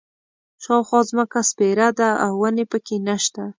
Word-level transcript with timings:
شاوخوا 0.63 0.99
ځمکه 1.09 1.39
سپېره 1.49 1.87
ده 1.99 2.09
او 2.25 2.31
ونې 2.41 2.65
په 2.71 2.77
کې 2.85 2.95
نه 3.07 3.15
شته. 3.23 3.43